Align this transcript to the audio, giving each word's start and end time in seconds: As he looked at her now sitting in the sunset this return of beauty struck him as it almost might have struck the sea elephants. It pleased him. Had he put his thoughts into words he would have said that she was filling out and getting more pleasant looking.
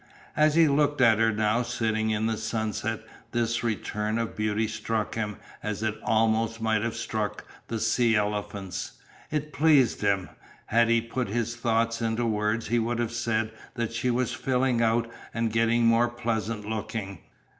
As 0.35 0.55
he 0.55 0.67
looked 0.67 0.99
at 0.99 1.19
her 1.19 1.31
now 1.31 1.61
sitting 1.61 2.09
in 2.09 2.25
the 2.25 2.35
sunset 2.35 3.01
this 3.33 3.63
return 3.63 4.17
of 4.17 4.35
beauty 4.35 4.67
struck 4.67 5.13
him 5.13 5.37
as 5.61 5.83
it 5.83 5.95
almost 6.01 6.59
might 6.59 6.81
have 6.81 6.95
struck 6.95 7.45
the 7.67 7.79
sea 7.79 8.15
elephants. 8.15 8.93
It 9.29 9.53
pleased 9.53 10.01
him. 10.01 10.29
Had 10.65 10.89
he 10.89 11.01
put 11.01 11.27
his 11.27 11.55
thoughts 11.55 12.01
into 12.01 12.25
words 12.25 12.69
he 12.69 12.79
would 12.79 12.97
have 12.97 13.11
said 13.13 13.51
that 13.75 13.93
she 13.93 14.09
was 14.09 14.33
filling 14.33 14.81
out 14.81 15.07
and 15.35 15.53
getting 15.53 15.85
more 15.85 16.07
pleasant 16.09 16.67
looking. 16.67 17.19